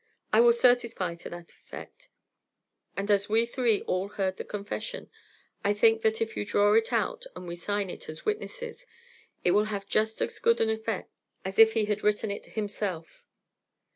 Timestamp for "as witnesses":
8.09-8.87